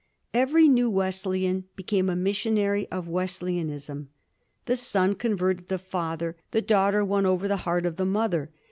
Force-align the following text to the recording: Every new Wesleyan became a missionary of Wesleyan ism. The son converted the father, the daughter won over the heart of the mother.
Every 0.33 0.67
new 0.67 0.89
Wesleyan 0.89 1.65
became 1.75 2.09
a 2.09 2.15
missionary 2.15 2.89
of 2.89 3.07
Wesleyan 3.07 3.69
ism. 3.69 4.09
The 4.65 4.75
son 4.75 5.13
converted 5.13 5.67
the 5.69 5.77
father, 5.77 6.35
the 6.49 6.61
daughter 6.63 7.05
won 7.05 7.27
over 7.27 7.47
the 7.47 7.57
heart 7.67 7.85
of 7.85 7.97
the 7.97 8.05
mother. 8.05 8.49